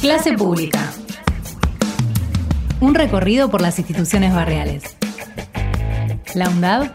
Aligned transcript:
Clase 0.00 0.32
pública. 0.34 0.92
Un 2.80 2.94
recorrido 2.94 3.50
por 3.50 3.60
las 3.60 3.80
instituciones 3.80 4.32
barriales. 4.32 4.96
La 6.36 6.48
UNDAD 6.48 6.92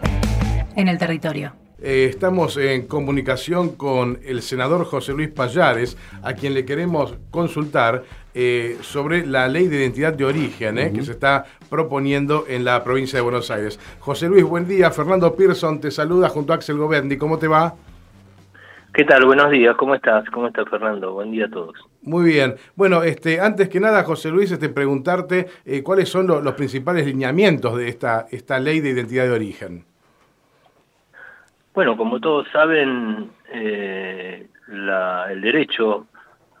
en 0.74 0.88
el 0.88 0.96
territorio. 0.96 1.52
Eh, 1.82 2.06
estamos 2.08 2.56
en 2.56 2.86
comunicación 2.86 3.76
con 3.76 4.20
el 4.24 4.40
senador 4.40 4.86
José 4.86 5.12
Luis 5.12 5.28
Payares, 5.28 5.98
a 6.22 6.32
quien 6.32 6.54
le 6.54 6.64
queremos 6.64 7.14
consultar 7.30 8.04
eh, 8.32 8.78
sobre 8.80 9.26
la 9.26 9.48
ley 9.48 9.68
de 9.68 9.76
identidad 9.76 10.14
de 10.14 10.24
origen 10.24 10.78
eh, 10.78 10.90
que 10.90 11.04
se 11.04 11.12
está 11.12 11.44
proponiendo 11.68 12.46
en 12.48 12.64
la 12.64 12.82
provincia 12.82 13.18
de 13.18 13.22
Buenos 13.22 13.50
Aires. 13.50 13.78
José 14.00 14.28
Luis, 14.28 14.44
buen 14.44 14.66
día. 14.66 14.90
Fernando 14.90 15.34
Pearson 15.34 15.78
te 15.78 15.90
saluda 15.90 16.30
junto 16.30 16.54
a 16.54 16.56
Axel 16.56 16.78
Goberni. 16.78 17.18
¿Cómo 17.18 17.38
te 17.38 17.48
va? 17.48 17.74
¿Qué 18.94 19.04
tal? 19.04 19.24
Buenos 19.24 19.50
días. 19.50 19.74
¿Cómo 19.74 19.96
estás? 19.96 20.24
¿Cómo 20.30 20.46
estás, 20.46 20.68
Fernando? 20.68 21.14
Buen 21.14 21.32
día 21.32 21.46
a 21.46 21.50
todos. 21.50 21.74
Muy 22.02 22.26
bien. 22.26 22.54
Bueno, 22.76 23.02
este, 23.02 23.40
antes 23.40 23.68
que 23.68 23.80
nada, 23.80 24.04
José 24.04 24.30
Luis, 24.30 24.52
este, 24.52 24.68
preguntarte 24.68 25.48
cuáles 25.82 26.08
son 26.08 26.28
los 26.28 26.54
principales 26.54 27.04
lineamientos 27.04 27.76
de 27.76 27.88
esta, 27.88 28.26
esta 28.30 28.60
ley 28.60 28.78
de 28.78 28.90
identidad 28.90 29.24
de 29.24 29.32
origen. 29.32 29.84
Bueno, 31.74 31.96
como 31.96 32.20
todos 32.20 32.46
saben, 32.52 33.32
eh, 33.52 34.46
el 34.68 35.40
derecho 35.40 36.06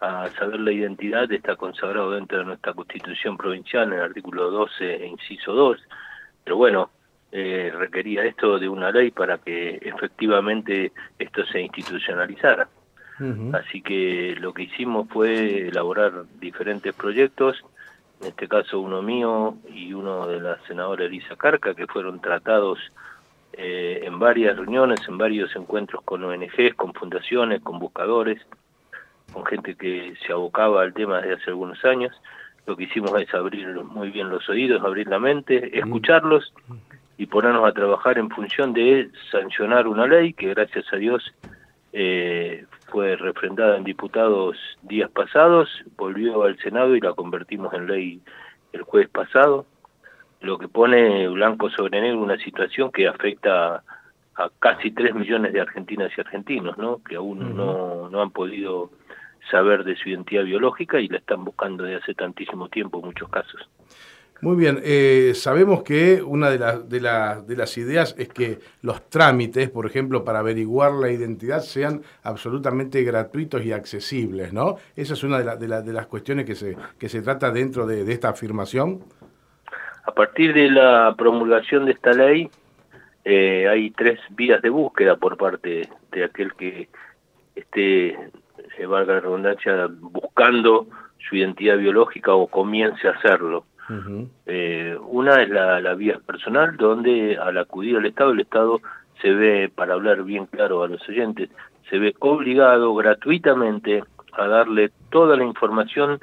a 0.00 0.28
saber 0.30 0.58
la 0.58 0.72
identidad 0.72 1.30
está 1.30 1.54
consagrado 1.54 2.10
dentro 2.10 2.38
de 2.38 2.46
nuestra 2.46 2.72
Constitución 2.72 3.36
provincial 3.36 3.84
en 3.84 3.92
el 3.92 4.04
artículo 4.06 4.50
12, 4.50 5.06
inciso 5.06 5.52
2, 5.52 5.78
pero 6.42 6.56
bueno, 6.56 6.90
eh, 7.36 7.72
requería 7.76 8.24
esto 8.24 8.60
de 8.60 8.68
una 8.68 8.92
ley 8.92 9.10
para 9.10 9.38
que 9.38 9.80
efectivamente 9.82 10.92
esto 11.18 11.44
se 11.46 11.62
institucionalizara. 11.62 12.68
Así 13.52 13.82
que 13.82 14.36
lo 14.38 14.54
que 14.54 14.62
hicimos 14.62 15.08
fue 15.08 15.66
elaborar 15.66 16.26
diferentes 16.38 16.94
proyectos, 16.94 17.64
en 18.20 18.28
este 18.28 18.46
caso 18.46 18.78
uno 18.78 19.02
mío 19.02 19.56
y 19.68 19.92
uno 19.94 20.28
de 20.28 20.40
la 20.40 20.58
senadora 20.68 21.06
Elisa 21.06 21.34
Carca, 21.34 21.74
que 21.74 21.88
fueron 21.88 22.20
tratados 22.20 22.78
eh, 23.52 24.02
en 24.04 24.20
varias 24.20 24.56
reuniones, 24.56 25.00
en 25.08 25.18
varios 25.18 25.56
encuentros 25.56 26.02
con 26.04 26.22
ONGs, 26.22 26.74
con 26.76 26.94
fundaciones, 26.94 27.62
con 27.62 27.80
buscadores, 27.80 28.40
con 29.32 29.44
gente 29.44 29.74
que 29.74 30.14
se 30.24 30.32
abocaba 30.32 30.82
al 30.82 30.94
tema 30.94 31.20
desde 31.20 31.34
hace 31.34 31.50
algunos 31.50 31.84
años. 31.84 32.14
Lo 32.64 32.76
que 32.76 32.84
hicimos 32.84 33.10
es 33.20 33.34
abrir 33.34 33.66
muy 33.82 34.10
bien 34.10 34.28
los 34.28 34.48
oídos, 34.48 34.84
abrir 34.84 35.08
la 35.08 35.18
mente, 35.18 35.76
escucharlos 35.76 36.52
y 37.16 37.26
ponernos 37.26 37.66
a 37.66 37.72
trabajar 37.72 38.18
en 38.18 38.30
función 38.30 38.72
de 38.72 39.10
sancionar 39.30 39.86
una 39.86 40.06
ley 40.06 40.32
que 40.32 40.48
gracias 40.48 40.84
a 40.92 40.96
Dios 40.96 41.32
eh, 41.92 42.66
fue 42.88 43.16
refrendada 43.16 43.76
en 43.76 43.84
diputados 43.84 44.56
días 44.82 45.10
pasados, 45.10 45.68
volvió 45.96 46.42
al 46.42 46.58
Senado 46.58 46.96
y 46.96 47.00
la 47.00 47.12
convertimos 47.12 47.72
en 47.74 47.86
ley 47.86 48.20
el 48.72 48.82
jueves 48.82 49.10
pasado 49.10 49.66
lo 50.44 50.58
que 50.58 50.68
pone 50.68 51.26
blanco 51.28 51.70
sobre 51.70 52.00
negro 52.00 52.20
una 52.20 52.36
situación 52.36 52.92
que 52.92 53.08
afecta 53.08 53.82
a 54.36 54.50
casi 54.58 54.90
3 54.90 55.14
millones 55.14 55.52
de 55.52 55.60
argentinas 55.60 56.12
y 56.16 56.20
argentinos, 56.20 56.76
¿no? 56.76 57.02
que 57.02 57.16
aún 57.16 57.56
no, 57.56 58.10
no 58.10 58.22
han 58.22 58.30
podido 58.30 58.90
saber 59.50 59.84
de 59.84 59.96
su 59.96 60.10
identidad 60.10 60.44
biológica 60.44 61.00
y 61.00 61.08
la 61.08 61.18
están 61.18 61.44
buscando 61.44 61.84
desde 61.84 62.02
hace 62.02 62.14
tantísimo 62.14 62.68
tiempo 62.68 62.98
en 62.98 63.06
muchos 63.06 63.28
casos. 63.28 63.68
Muy 64.40 64.56
bien, 64.56 64.80
eh, 64.84 65.32
sabemos 65.34 65.82
que 65.84 66.20
una 66.20 66.50
de, 66.50 66.58
de, 66.58 67.00
de, 67.46 67.56
las 67.56 67.78
ideas 67.78 68.14
es 68.18 68.28
que 68.28 68.58
los 68.82 69.08
trámites, 69.08 69.70
por 69.70 69.86
ejemplo, 69.86 70.24
para 70.24 70.40
averiguar 70.40 70.92
la 70.92 71.10
identidad 71.10 71.60
sean 71.60 72.02
absolutamente 72.22 73.02
gratuitos 73.04 73.64
y 73.64 73.72
accesibles, 73.72 74.52
¿no? 74.52 74.76
Esa 74.96 75.14
es 75.14 75.22
una 75.22 75.40
de, 75.40 75.82
de 75.82 75.92
las 75.92 76.06
cuestiones 76.06 76.44
que 76.44 76.54
se, 76.56 76.76
que 76.98 77.08
se 77.08 77.22
trata 77.22 77.50
dentro 77.52 77.86
de, 77.86 78.12
esta 78.12 78.30
afirmación. 78.30 79.04
A 80.04 80.12
partir 80.12 80.52
de 80.52 80.70
la 80.70 81.14
promulgación 81.16 81.86
de 81.86 81.92
esta 81.92 82.12
ley, 82.12 82.50
eh, 83.24 83.66
hay 83.68 83.92
tres 83.92 84.20
vías 84.30 84.60
de 84.60 84.68
búsqueda 84.68 85.16
por 85.16 85.38
parte 85.38 85.88
de 86.12 86.24
aquel 86.24 86.52
que 86.54 86.88
esté, 87.54 88.18
se 88.76 88.84
valga 88.84 89.14
la 89.14 89.20
redundancia, 89.20 89.88
buscando 89.88 90.86
su 91.26 91.36
identidad 91.36 91.78
biológica 91.78 92.34
o 92.34 92.46
comience 92.48 93.08
a 93.08 93.12
hacerlo. 93.12 93.64
Eh, 94.46 94.96
una 95.08 95.42
es 95.42 95.48
la, 95.50 95.94
vía 95.94 96.18
personal, 96.24 96.76
donde 96.76 97.36
al 97.36 97.58
acudir 97.58 97.96
al 97.96 98.06
Estado, 98.06 98.32
el 98.32 98.40
Estado 98.40 98.80
se 99.20 99.30
ve, 99.30 99.70
para 99.74 99.94
hablar 99.94 100.22
bien 100.22 100.46
claro 100.46 100.82
a 100.82 100.88
los 100.88 101.06
oyentes, 101.08 101.50
se 101.90 101.98
ve 101.98 102.14
obligado 102.20 102.94
gratuitamente 102.94 104.02
a 104.32 104.46
darle 104.46 104.90
toda 105.10 105.36
la 105.36 105.44
información 105.44 106.20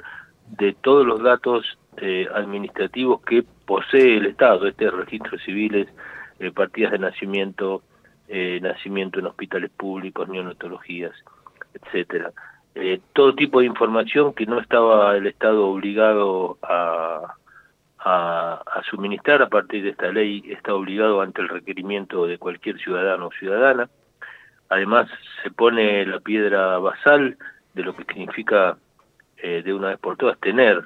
de 0.58 0.74
todos 0.74 1.06
los 1.06 1.22
datos 1.22 1.78
eh, 1.96 2.26
administrativos 2.34 3.22
que 3.22 3.44
posee 3.64 4.18
el 4.18 4.26
Estado, 4.26 4.66
este 4.66 4.90
registro 4.90 5.38
civiles, 5.38 5.88
eh, 6.38 6.50
partidas 6.50 6.92
de 6.92 6.98
nacimiento, 6.98 7.82
eh, 8.28 8.58
nacimiento 8.60 9.20
en 9.20 9.26
hospitales 9.26 9.70
públicos, 9.70 10.28
neonatologías, 10.28 11.12
etcétera. 11.74 12.32
Eh, 12.74 13.00
todo 13.12 13.34
tipo 13.34 13.60
de 13.60 13.66
información 13.66 14.32
que 14.32 14.46
no 14.46 14.58
estaba 14.58 15.16
el 15.16 15.26
Estado 15.26 15.68
obligado 15.68 16.58
a, 16.62 17.34
a, 18.04 18.82
suministrar 18.90 19.42
a 19.42 19.48
partir 19.48 19.84
de 19.84 19.90
esta 19.90 20.10
ley, 20.10 20.42
está 20.46 20.74
obligado 20.74 21.20
ante 21.20 21.40
el 21.40 21.48
requerimiento 21.48 22.26
de 22.26 22.38
cualquier 22.38 22.78
ciudadano 22.78 23.26
o 23.26 23.32
ciudadana. 23.32 23.88
Además, 24.68 25.08
se 25.42 25.50
pone 25.50 26.04
la 26.06 26.20
piedra 26.20 26.78
basal 26.78 27.36
de 27.74 27.82
lo 27.82 27.94
que 27.94 28.04
significa 28.04 28.76
eh, 29.36 29.62
de 29.64 29.74
una 29.74 29.88
vez 29.88 29.98
por 29.98 30.16
todas 30.16 30.38
tener 30.40 30.82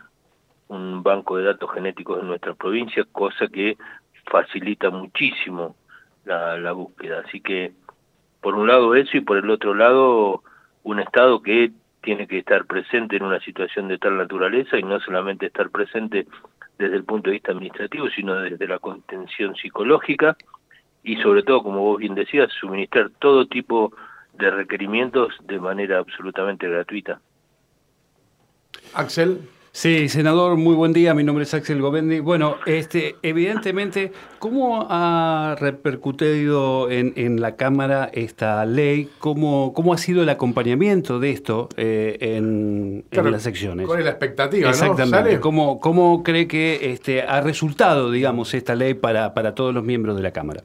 un 0.68 1.02
banco 1.02 1.36
de 1.36 1.44
datos 1.44 1.72
genéticos 1.72 2.20
en 2.20 2.26
nuestra 2.26 2.54
provincia, 2.54 3.04
cosa 3.12 3.46
que 3.48 3.76
facilita 4.26 4.90
muchísimo 4.90 5.76
la, 6.24 6.58
la 6.58 6.72
búsqueda. 6.72 7.22
Así 7.26 7.40
que, 7.40 7.72
por 8.40 8.56
un 8.56 8.66
lado 8.66 8.94
eso 8.94 9.16
y 9.16 9.20
por 9.20 9.38
el 9.38 9.48
otro 9.48 9.74
lado, 9.74 10.42
un 10.82 11.00
Estado 11.00 11.40
que 11.42 11.70
tiene 12.02 12.26
que 12.26 12.38
estar 12.38 12.66
presente 12.66 13.16
en 13.16 13.24
una 13.24 13.40
situación 13.40 13.88
de 13.88 13.98
tal 13.98 14.16
naturaleza 14.16 14.78
y 14.78 14.82
no 14.82 15.00
solamente 15.00 15.46
estar 15.46 15.70
presente 15.70 16.26
desde 16.78 16.96
el 16.96 17.04
punto 17.04 17.30
de 17.30 17.34
vista 17.34 17.52
administrativo, 17.52 18.08
sino 18.10 18.34
desde 18.36 18.66
la 18.66 18.78
contención 18.78 19.56
psicológica 19.56 20.36
y 21.02 21.16
sobre 21.16 21.42
todo, 21.42 21.62
como 21.62 21.82
vos 21.82 21.98
bien 21.98 22.14
decías, 22.14 22.50
suministrar 22.52 23.10
todo 23.18 23.46
tipo 23.46 23.92
de 24.34 24.50
requerimientos 24.50 25.34
de 25.44 25.58
manera 25.58 25.98
absolutamente 25.98 26.68
gratuita. 26.68 27.20
Axel. 28.92 29.40
Sí, 29.76 30.08
senador, 30.08 30.56
muy 30.56 30.74
buen 30.74 30.94
día. 30.94 31.12
Mi 31.12 31.22
nombre 31.22 31.42
es 31.42 31.52
Axel 31.52 31.82
Govendi. 31.82 32.20
Bueno, 32.20 32.56
este, 32.64 33.16
evidentemente, 33.20 34.10
¿cómo 34.38 34.86
ha 34.88 35.54
repercutido 35.60 36.90
en, 36.90 37.12
en 37.14 37.42
la 37.42 37.56
Cámara 37.56 38.08
esta 38.14 38.64
ley? 38.64 39.10
¿Cómo, 39.18 39.74
¿Cómo 39.74 39.92
ha 39.92 39.98
sido 39.98 40.22
el 40.22 40.30
acompañamiento 40.30 41.20
de 41.20 41.30
esto 41.30 41.68
eh, 41.76 42.16
en, 42.22 43.04
claro, 43.10 43.28
en, 43.28 43.32
las 43.32 43.42
secciones? 43.42 43.86
¿Cuál 43.86 43.98
es 43.98 44.06
la 44.06 44.12
expectativa? 44.12 44.70
Exactamente. 44.70 45.34
¿no? 45.34 45.40
¿Cómo, 45.42 45.78
¿Cómo 45.78 46.22
cree 46.22 46.48
que 46.48 46.92
este, 46.92 47.20
ha 47.20 47.42
resultado, 47.42 48.10
digamos, 48.10 48.54
esta 48.54 48.74
ley 48.74 48.94
para, 48.94 49.34
para 49.34 49.54
todos 49.54 49.74
los 49.74 49.84
miembros 49.84 50.16
de 50.16 50.22
la 50.22 50.30
Cámara? 50.30 50.62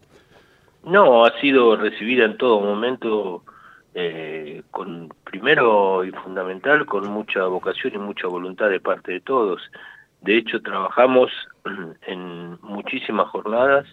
No, 0.86 1.26
ha 1.26 1.38
sido 1.42 1.76
recibida 1.76 2.24
en 2.24 2.38
todo 2.38 2.62
momento 2.62 3.44
eh, 3.94 4.64
con 4.72 5.10
primero 5.24 6.04
y 6.06 6.12
fundamental 6.12 6.86
con 6.86 7.10
mucha 7.10 7.46
vocación 7.46 7.94
y 7.96 7.98
mucha 7.98 8.28
voluntad 8.28 8.70
de 8.70 8.80
parte 8.80 9.12
de 9.14 9.20
todos. 9.22 9.62
De 10.22 10.38
hecho, 10.38 10.62
trabajamos 10.62 11.32
en 12.08 12.58
muchísimas 12.62 13.28
jornadas 13.30 13.86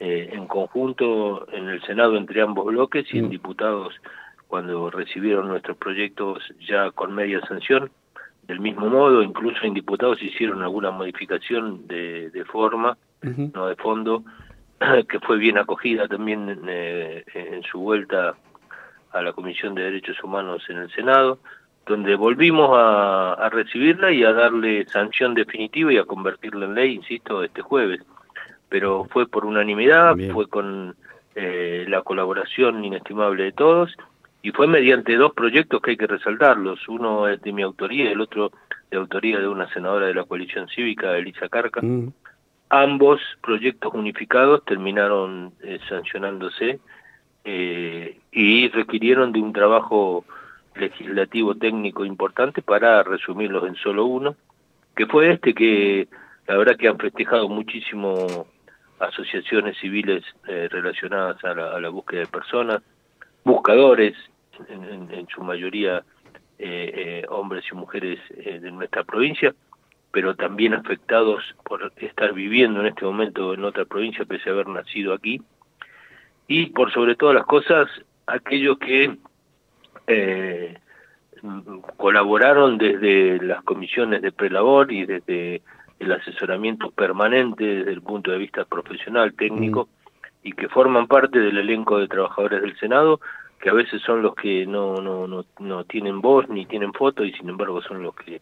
eh, 0.00 0.30
en 0.32 0.46
conjunto 0.46 1.46
en 1.52 1.68
el 1.68 1.82
Senado 1.82 2.16
entre 2.16 2.40
ambos 2.40 2.64
bloques 2.66 3.06
y 3.12 3.18
en 3.18 3.26
Mm. 3.26 3.30
diputados 3.30 3.94
cuando 4.48 4.90
recibieron 4.90 5.48
nuestros 5.48 5.76
proyectos 5.76 6.42
ya 6.66 6.90
con 6.90 7.14
media 7.14 7.40
sanción. 7.46 7.90
Del 8.48 8.58
mismo 8.58 8.88
modo, 8.88 9.22
incluso 9.22 9.64
en 9.64 9.74
diputados 9.74 10.20
hicieron 10.22 10.62
alguna 10.62 10.90
modificación 10.90 11.86
de, 11.86 12.30
de 12.30 12.44
forma, 12.46 12.96
no 13.22 13.66
de 13.66 13.76
fondo, 13.76 14.24
que 15.08 15.20
fue 15.20 15.36
bien 15.38 15.58
acogida 15.58 16.08
también 16.08 16.58
eh, 16.66 17.22
en 17.34 17.62
su 17.62 17.78
vuelta 17.78 18.34
a 19.12 19.22
la 19.22 19.32
Comisión 19.32 19.74
de 19.74 19.82
Derechos 19.82 20.22
Humanos 20.22 20.62
en 20.68 20.78
el 20.78 20.90
Senado, 20.92 21.38
donde 21.86 22.14
volvimos 22.14 22.70
a, 22.72 23.34
a, 23.34 23.48
recibirla 23.48 24.12
y 24.12 24.22
a 24.22 24.32
darle 24.32 24.86
sanción 24.86 25.34
definitiva 25.34 25.92
y 25.92 25.98
a 25.98 26.04
convertirla 26.04 26.66
en 26.66 26.74
ley, 26.74 26.94
insisto, 26.94 27.42
este 27.42 27.62
jueves. 27.62 28.00
Pero 28.68 29.06
fue 29.10 29.26
por 29.26 29.44
unanimidad, 29.44 30.14
Bien. 30.14 30.32
fue 30.32 30.46
con 30.46 30.94
eh, 31.34 31.84
la 31.88 32.02
colaboración 32.02 32.84
inestimable 32.84 33.44
de 33.44 33.52
todos 33.52 33.96
y 34.42 34.50
fue 34.50 34.66
mediante 34.66 35.16
dos 35.16 35.32
proyectos 35.32 35.80
que 35.80 35.92
hay 35.92 35.96
que 35.96 36.06
resaltarlos. 36.06 36.88
Uno 36.88 37.28
es 37.28 37.40
de 37.42 37.52
mi 37.52 37.62
autoría 37.62 38.04
y 38.04 38.12
el 38.12 38.20
otro 38.20 38.50
de 38.90 38.96
autoría 38.96 39.38
de 39.38 39.46
una 39.46 39.72
senadora 39.72 40.06
de 40.06 40.14
la 40.14 40.24
coalición 40.24 40.68
cívica, 40.68 41.16
Elisa 41.16 41.48
Carca. 41.48 41.80
Mm. 41.82 42.12
Ambos 42.70 43.20
proyectos 43.42 43.94
unificados 43.94 44.64
terminaron 44.64 45.52
eh, 45.62 45.78
sancionándose 45.88 46.80
eh, 47.52 48.16
y 48.30 48.68
requirieron 48.68 49.32
de 49.32 49.40
un 49.40 49.52
trabajo 49.52 50.24
legislativo 50.76 51.56
técnico 51.56 52.04
importante 52.04 52.62
para 52.62 53.02
resumirlos 53.02 53.66
en 53.66 53.74
solo 53.74 54.04
uno, 54.04 54.36
que 54.94 55.06
fue 55.06 55.32
este 55.32 55.52
que 55.52 56.06
la 56.46 56.56
verdad 56.56 56.76
que 56.76 56.86
han 56.86 56.98
festejado 56.98 57.48
muchísimo 57.48 58.46
asociaciones 59.00 59.76
civiles 59.78 60.22
eh, 60.46 60.68
relacionadas 60.70 61.42
a 61.44 61.80
la, 61.80 61.88
búsqueda 61.88 62.20
de 62.20 62.26
personas, 62.26 62.82
buscadores, 63.44 64.14
en, 64.68 65.26
su 65.34 65.42
mayoría 65.42 66.04
eh, 66.58 66.92
eh, 66.94 67.24
hombres 67.30 67.64
y 67.72 67.74
mujeres 67.74 68.20
de 68.28 68.70
nuestra 68.70 69.02
provincia, 69.02 69.54
pero 70.12 70.36
también 70.36 70.74
afectados 70.74 71.42
por 71.64 71.92
estar 71.96 72.32
viviendo 72.32 72.80
en 72.80 72.88
este 72.88 73.04
momento 73.04 73.54
en 73.54 73.64
otra 73.64 73.86
provincia 73.86 74.24
pese 74.24 74.50
a 74.50 74.52
haber 74.52 74.68
nacido 74.68 75.14
aquí, 75.14 75.40
y 76.50 76.66
por 76.66 76.92
sobre 76.92 77.14
todas 77.14 77.36
las 77.36 77.46
cosas, 77.46 77.88
aquellos 78.26 78.76
que 78.78 79.16
colaboraron 81.96 82.76
desde 82.76 83.38
las 83.40 83.62
comisiones 83.62 84.20
de 84.20 84.32
prelabor 84.32 84.90
y 84.90 85.06
desde 85.06 85.62
el 86.00 86.10
asesoramiento 86.10 86.90
permanente 86.90 87.64
desde 87.64 87.92
el 87.92 88.02
punto 88.02 88.32
de 88.32 88.38
vista 88.38 88.64
profesional, 88.64 89.32
técnico, 89.34 89.84
mm. 89.84 90.48
y 90.48 90.52
que 90.54 90.68
forman 90.68 91.06
parte 91.06 91.38
del 91.38 91.56
elenco 91.56 91.98
de 92.00 92.08
trabajadores 92.08 92.62
del 92.62 92.76
Senado, 92.78 93.20
que 93.60 93.70
a 93.70 93.74
veces 93.74 94.02
son 94.02 94.20
los 94.20 94.34
que 94.34 94.66
no, 94.66 94.96
no, 94.96 95.28
no, 95.28 95.44
no 95.60 95.84
tienen 95.84 96.20
voz 96.20 96.48
ni 96.48 96.66
tienen 96.66 96.92
foto 96.92 97.24
y 97.24 97.32
sin 97.34 97.48
embargo 97.48 97.80
son 97.80 98.02
los 98.02 98.16
que 98.16 98.40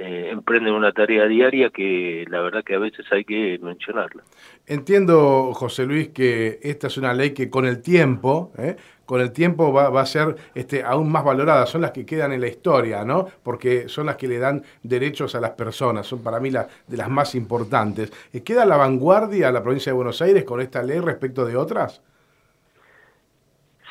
eh, 0.00 0.28
emprenden 0.30 0.74
una 0.74 0.92
tarea 0.92 1.26
diaria 1.26 1.70
que 1.70 2.24
la 2.28 2.40
verdad 2.40 2.62
que 2.62 2.76
a 2.76 2.78
veces 2.78 3.04
hay 3.10 3.24
que 3.24 3.58
mencionarla. 3.60 4.22
Entiendo, 4.64 5.52
José 5.54 5.86
Luis, 5.86 6.10
que 6.10 6.60
esta 6.62 6.86
es 6.86 6.96
una 6.98 7.12
ley 7.12 7.34
que 7.34 7.50
con 7.50 7.66
el 7.66 7.82
tiempo, 7.82 8.52
¿eh? 8.58 8.76
con 9.06 9.20
el 9.20 9.32
tiempo 9.32 9.72
va, 9.72 9.90
va, 9.90 10.02
a 10.02 10.06
ser 10.06 10.36
este, 10.54 10.84
aún 10.84 11.10
más 11.10 11.24
valorada, 11.24 11.66
son 11.66 11.80
las 11.80 11.90
que 11.90 12.06
quedan 12.06 12.32
en 12.32 12.42
la 12.42 12.46
historia, 12.46 13.04
¿no? 13.04 13.26
Porque 13.42 13.88
son 13.88 14.06
las 14.06 14.16
que 14.16 14.28
le 14.28 14.38
dan 14.38 14.62
derechos 14.84 15.34
a 15.34 15.40
las 15.40 15.50
personas, 15.50 16.06
son 16.06 16.22
para 16.22 16.38
mí 16.38 16.52
las 16.52 16.68
de 16.86 16.96
las 16.96 17.08
más 17.08 17.34
importantes. 17.34 18.12
Eh, 18.32 18.44
¿Queda 18.44 18.64
la 18.64 18.76
vanguardia 18.76 19.50
la 19.50 19.64
provincia 19.64 19.90
de 19.90 19.96
Buenos 19.96 20.22
Aires 20.22 20.44
con 20.44 20.60
esta 20.60 20.80
ley 20.80 21.00
respecto 21.00 21.44
de 21.44 21.56
otras? 21.56 22.02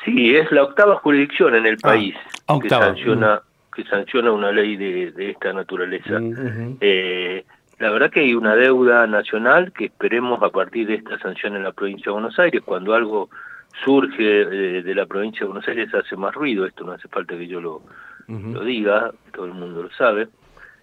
Sí, 0.06 0.34
es 0.34 0.50
la 0.52 0.62
octava 0.62 0.96
jurisdicción 0.96 1.54
en 1.54 1.66
el 1.66 1.74
ah, 1.82 1.88
país 1.88 2.14
que 2.62 2.68
sanciona 2.70 3.42
que 3.78 3.88
sanciona 3.88 4.32
una 4.32 4.50
ley 4.50 4.76
de, 4.76 5.30
esta 5.30 5.52
naturaleza. 5.52 6.18
Mm, 6.18 6.78
eh, 6.80 7.44
la 7.78 7.90
verdad 7.90 8.10
que 8.10 8.20
hay 8.20 8.34
una 8.34 8.56
deuda 8.56 9.06
nacional 9.06 9.72
que 9.72 9.84
esperemos 9.84 10.42
a 10.42 10.50
partir 10.50 10.88
de 10.88 10.94
esta 10.96 11.16
sanción 11.20 11.54
en 11.54 11.62
la 11.62 11.70
provincia 11.70 12.06
de 12.06 12.14
Buenos 12.14 12.36
Aires, 12.40 12.60
cuando 12.64 12.92
algo 12.92 13.30
surge 13.84 14.40
eh, 14.40 14.82
de 14.82 14.94
la 14.96 15.06
provincia 15.06 15.40
de 15.40 15.46
Buenos 15.46 15.68
Aires 15.68 15.94
hace 15.94 16.16
más 16.16 16.34
ruido, 16.34 16.66
esto 16.66 16.82
no 16.82 16.90
hace 16.90 17.06
falta 17.06 17.38
que 17.38 17.46
yo 17.46 17.60
lo, 17.60 17.82
lo 18.26 18.64
diga, 18.64 19.12
todo 19.32 19.46
el 19.46 19.54
mundo 19.54 19.84
lo 19.84 19.90
sabe. 19.92 20.26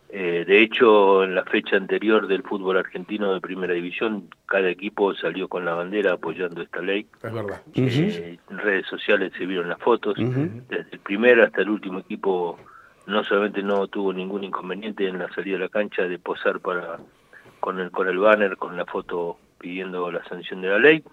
Eh, 0.07 0.45
de 0.47 0.61
hecho, 0.61 1.25
en 1.25 1.35
la 1.35 1.43
fecha 1.43 1.75
anterior 1.75 2.27
del 2.27 2.43
fútbol 2.43 2.77
argentino 2.77 3.33
de 3.33 3.41
primera 3.41 3.73
división, 3.73 4.29
cada 4.45 4.69
equipo 4.69 5.13
salió 5.15 5.49
con 5.49 5.65
la 5.65 5.73
bandera 5.73 6.13
apoyando 6.13 6.61
esta 6.61 6.79
ley. 6.79 7.07
Es 7.21 7.33
verdad. 7.33 7.61
En 7.75 8.57
redes 8.57 8.85
sociales 8.87 9.33
se 9.37 9.45
vieron 9.45 9.67
las 9.67 9.79
fotos, 9.79 10.15
desde 10.15 10.87
el 10.93 10.99
primer 10.99 11.41
hasta 11.41 11.61
el 11.61 11.69
último 11.69 11.99
equipo 11.99 12.57
no 13.07 13.23
solamente 13.23 13.61
no 13.61 13.87
tuvo 13.87 14.13
ningún 14.13 14.43
inconveniente 14.43 15.07
en 15.07 15.19
la 15.19 15.29
salida 15.33 15.57
de 15.57 15.63
la 15.63 15.69
cancha 15.69 16.03
de 16.03 16.19
posar 16.19 16.59
para 16.59 16.99
con 17.59 17.79
el 17.79 17.91
con 17.91 18.07
el 18.07 18.19
banner 18.19 18.57
con 18.57 18.77
la 18.77 18.85
foto 18.85 19.37
pidiendo 19.57 20.11
la 20.11 20.23
sanción 20.25 20.61
de 20.61 20.69
la 20.69 20.79
ley. 20.79 21.03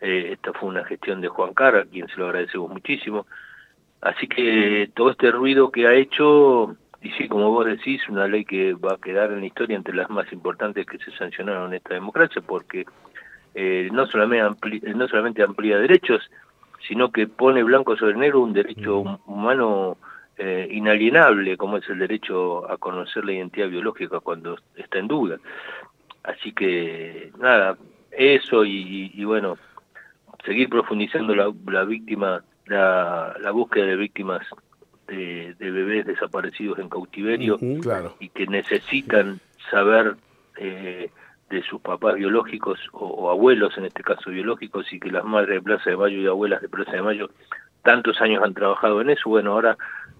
Eh, 0.00 0.30
esta 0.32 0.52
fue 0.52 0.68
una 0.68 0.84
gestión 0.84 1.20
de 1.20 1.28
Juan 1.28 1.54
Carr 1.54 1.76
a 1.76 1.84
quien 1.84 2.08
se 2.08 2.16
lo 2.16 2.26
agradecemos 2.26 2.70
muchísimo. 2.70 3.26
Así 4.00 4.26
que 4.28 4.90
todo 4.94 5.10
este 5.10 5.30
ruido 5.30 5.70
que 5.70 5.86
ha 5.86 5.94
hecho 5.94 6.76
y 7.02 7.10
sí 7.12 7.28
como 7.28 7.50
vos 7.50 7.66
decís 7.66 8.06
una 8.08 8.26
ley 8.26 8.44
que 8.44 8.74
va 8.74 8.94
a 8.94 8.98
quedar 8.98 9.32
en 9.32 9.40
la 9.40 9.46
historia 9.46 9.76
entre 9.76 9.94
las 9.94 10.10
más 10.10 10.30
importantes 10.32 10.86
que 10.86 10.98
se 10.98 11.10
sancionaron 11.12 11.68
en 11.68 11.74
esta 11.74 11.94
democracia 11.94 12.42
porque 12.46 12.84
eh, 13.54 13.88
no 13.92 14.06
solamente 14.06 14.94
no 14.94 15.08
solamente 15.08 15.42
amplía 15.42 15.78
derechos 15.78 16.30
sino 16.86 17.10
que 17.10 17.26
pone 17.26 17.62
blanco 17.62 17.96
sobre 17.96 18.16
negro 18.16 18.40
un 18.40 18.52
derecho 18.52 19.18
humano 19.26 19.96
eh, 20.42 20.68
inalienable 20.70 21.58
como 21.58 21.76
es 21.76 21.86
el 21.90 21.98
derecho 21.98 22.70
a 22.70 22.78
conocer 22.78 23.26
la 23.26 23.32
identidad 23.32 23.68
biológica 23.68 24.20
cuando 24.20 24.56
está 24.74 24.98
en 24.98 25.06
duda. 25.06 25.36
Así 26.22 26.52
que 26.52 27.30
nada, 27.38 27.76
eso 28.10 28.64
y, 28.64 29.22
bueno, 29.22 29.58
seguir 30.42 30.70
profundizando 30.70 31.34
la, 31.34 31.52
la 31.66 31.84
víctima, 31.84 32.42
la, 32.64 33.36
la, 33.38 33.50
búsqueda 33.50 33.84
de 33.84 33.96
víctimas 33.96 34.46
de, 35.08 35.54
bebés 35.58 36.06
desaparecidos 36.06 36.78
en 36.78 36.88
cautiverio 36.88 37.58
claro. 37.82 38.16
y 38.18 38.30
que 38.30 38.46
necesitan 38.46 39.40
saber 39.70 40.16
eh, 40.56 41.10
de 41.50 41.62
sus 41.64 41.82
papás 41.82 42.14
biológicos 42.14 42.78
o, 42.92 43.04
o, 43.04 43.30
abuelos, 43.30 43.76
en 43.76 43.84
este 43.84 44.02
caso 44.02 44.30
biológicos, 44.30 44.90
y 44.90 45.00
que 45.00 45.10
las 45.10 45.24
madres 45.24 45.56
de 45.56 45.62
Plaza 45.62 45.90
de 45.90 45.98
Mayo 45.98 46.18
y 46.18 46.26
abuelas 46.26 46.62
de 46.62 46.70
Plaza 46.70 46.92
de 46.92 47.02
Mayo 47.02 47.28
tantos 47.82 48.20
años 48.20 48.42
han 48.42 48.54
trabajado 48.54 49.00
en 49.00 49.10
eso, 49.10 49.28
bueno, 49.28 49.52
ahora 49.52 49.76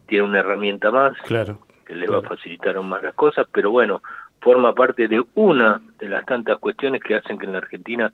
tiene 0.06 0.24
una 0.24 0.40
herramienta 0.40 0.90
más 0.90 1.16
claro, 1.24 1.60
que 1.86 1.94
le 1.94 2.06
va 2.06 2.18
a 2.18 2.22
facilitar 2.22 2.76
aún 2.76 2.88
más 2.88 3.02
las 3.02 3.14
cosas, 3.14 3.46
pero 3.52 3.70
bueno, 3.70 4.02
forma 4.40 4.74
parte 4.74 5.08
de 5.08 5.22
una 5.34 5.80
de 5.98 6.08
las 6.08 6.24
tantas 6.26 6.58
cuestiones 6.58 7.02
que 7.02 7.14
hacen 7.14 7.38
que 7.38 7.46
en 7.46 7.52
la 7.52 7.58
Argentina 7.58 8.12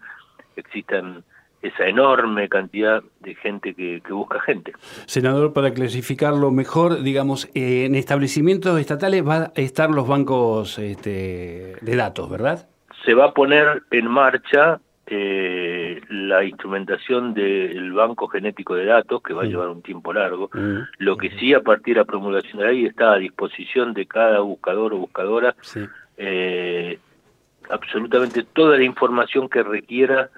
existan 0.56 1.24
esa 1.62 1.86
enorme 1.86 2.48
cantidad 2.48 3.02
de 3.20 3.34
gente 3.34 3.74
que, 3.74 4.00
busca 4.08 4.40
gente. 4.40 4.72
Senador, 5.06 5.52
para 5.52 5.72
clasificarlo 5.72 6.50
mejor, 6.50 7.02
digamos, 7.02 7.48
en 7.54 7.94
establecimientos 7.94 8.78
estatales 8.78 9.24
van 9.24 9.44
a 9.44 9.52
estar 9.56 9.90
los 9.90 10.06
bancos 10.06 10.78
este, 10.78 11.76
de 11.80 11.96
datos, 11.96 12.30
¿verdad? 12.30 12.68
Se 13.04 13.14
va 13.14 13.26
a 13.26 13.32
poner 13.32 13.82
en 13.90 14.08
marcha 14.08 14.80
eh, 15.06 15.55
la 16.08 16.44
instrumentación 16.44 17.34
del 17.34 17.92
banco 17.92 18.28
genético 18.28 18.74
de 18.74 18.86
datos, 18.86 19.22
que 19.22 19.34
va 19.34 19.42
a 19.42 19.46
llevar 19.46 19.68
un 19.68 19.82
tiempo 19.82 20.12
largo, 20.12 20.50
lo 20.98 21.16
que 21.16 21.30
sí 21.38 21.54
a 21.54 21.60
partir 21.60 21.94
de 21.94 22.00
la 22.00 22.04
promulgación 22.04 22.58
de 22.58 22.64
la 22.64 22.70
ley 22.70 22.86
está 22.86 23.12
a 23.12 23.18
disposición 23.18 23.94
de 23.94 24.06
cada 24.06 24.40
buscador 24.40 24.94
o 24.94 24.98
buscadora 24.98 25.54
eh, 26.16 26.98
absolutamente 27.70 28.42
toda 28.44 28.76
la 28.78 28.84
información 28.84 29.48
que 29.48 29.62
requiera 29.62 30.30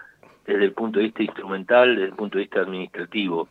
desde 0.46 0.64
el 0.64 0.72
punto 0.72 0.98
de 0.98 1.06
vista 1.06 1.22
instrumental, 1.22 1.94
desde 1.94 2.08
el 2.08 2.14
punto 2.14 2.38
de 2.38 2.44
vista 2.44 2.60
administrativo. 2.60 3.48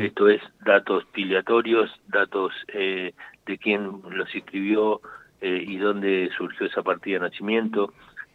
Esto 0.00 0.28
es 0.28 0.40
datos 0.64 1.04
filiatorios, 1.12 1.90
datos 2.08 2.52
eh, 2.68 3.12
de 3.44 3.58
quién 3.58 4.00
los 4.10 4.34
inscribió 4.34 5.02
eh, 5.42 5.62
y 5.66 5.76
dónde 5.76 6.30
surgió 6.38 6.66
esa 6.66 6.82
partida 6.82 7.18
de 7.18 7.28
nacimiento, 7.28 7.92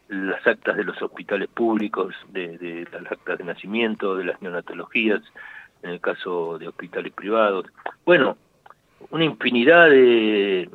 las 0.10 0.46
actas 0.46 0.78
de 0.78 0.84
los 0.84 1.02
hospitales 1.02 1.50
públicos, 1.50 2.16
de, 2.30 2.88
las 2.92 3.12
actas 3.12 3.38
de 3.38 3.44
nacimiento, 3.44 4.16
de 4.16 4.26
las 4.26 4.42
neonatologías, 4.42 5.22
en 5.84 5.92
el 5.92 6.02
caso 6.02 6.58
de 6.58 6.68
hospitales 6.68 7.14
privados. 7.14 7.66
Bueno, 8.06 8.38
una 9.12 9.26
infinidad 9.26 9.90
de, 9.90 10.70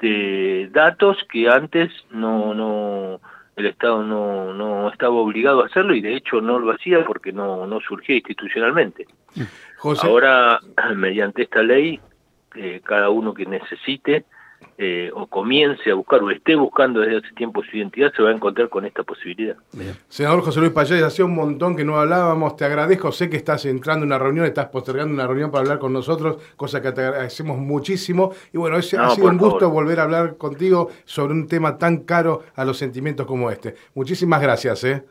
de 0.00 0.68
datos 0.72 1.18
que 1.30 1.48
antes 1.48 1.90
no, 2.10 2.54
no, 2.54 3.20
el 3.56 3.66
Estado 3.66 4.02
no, 4.02 4.52
no 4.52 4.90
estaba 4.90 5.14
obligado 5.14 5.62
a 5.62 5.66
hacerlo 5.66 5.94
y 5.94 6.00
de 6.00 6.14
hecho 6.14 6.40
no 6.40 6.58
lo 6.58 6.72
hacía 6.72 7.04
porque 7.04 7.32
no, 7.32 7.66
no 7.66 7.80
surgía 7.80 8.16
institucionalmente. 8.16 9.06
Ahora, 10.02 10.60
mediante 10.94 11.42
esta 11.42 11.62
ley, 11.62 12.00
eh, 12.54 12.80
cada 12.84 13.10
uno 13.10 13.34
que 13.34 13.46
necesite 13.46 14.24
eh, 14.78 15.10
o 15.14 15.26
comience 15.26 15.90
a 15.90 15.94
buscar 15.94 16.22
o 16.22 16.30
esté 16.30 16.54
buscando 16.54 17.00
desde 17.00 17.18
hace 17.18 17.34
tiempo 17.34 17.62
su 17.62 17.76
identidad, 17.78 18.12
se 18.14 18.22
va 18.22 18.28
a 18.28 18.32
encontrar 18.32 18.68
con 18.68 18.84
esta 18.84 19.02
posibilidad. 19.04 19.56
Senador 20.08 20.42
José 20.42 20.60
Luis 20.60 20.72
Payés, 20.72 21.02
hacía 21.02 21.24
un 21.24 21.34
montón 21.34 21.76
que 21.76 21.84
no 21.84 21.98
hablábamos, 21.98 22.56
te 22.56 22.66
agradezco, 22.66 23.10
sé 23.10 23.30
que 23.30 23.38
estás 23.38 23.64
entrando 23.64 24.04
en 24.04 24.10
una 24.10 24.18
reunión, 24.18 24.44
estás 24.44 24.66
postergando 24.66 25.14
una 25.14 25.26
reunión 25.26 25.50
para 25.50 25.62
hablar 25.62 25.78
con 25.78 25.94
nosotros, 25.94 26.54
cosa 26.56 26.82
que 26.82 26.92
te 26.92 27.00
agradecemos 27.00 27.56
muchísimo. 27.56 28.32
Y 28.52 28.58
bueno, 28.58 28.76
ha 28.76 28.82
sido 28.82 29.06
un 29.26 29.38
gusto 29.38 29.70
volver 29.70 30.00
a 30.00 30.02
hablar 30.02 30.36
contigo 30.36 30.90
sobre 31.04 31.32
un 31.32 31.48
tema 31.48 31.78
tan 31.78 32.04
caro 32.04 32.42
a 32.54 32.64
los 32.66 32.76
sentimientos 32.76 33.26
como 33.26 33.50
este. 33.50 33.74
Muchísimas 33.94 34.42
gracias. 34.42 34.84
¿eh? 34.84 35.04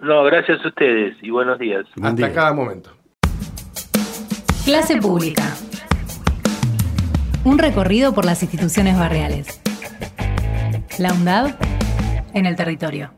No, 0.00 0.24
gracias 0.24 0.64
a 0.64 0.68
ustedes 0.68 1.16
y 1.22 1.30
buenos 1.30 1.58
días. 1.60 1.86
Hasta 2.02 2.32
cada 2.32 2.52
momento. 2.52 2.90
Clase 4.64 4.96
pública. 4.96 5.44
Un 7.44 7.58
recorrido 7.58 8.14
por 8.14 8.24
las 8.24 8.42
instituciones 8.42 8.98
barriales. 8.98 9.60
La 10.98 11.12
UNDAD 11.12 11.54
en 12.32 12.46
el 12.46 12.56
territorio. 12.56 13.14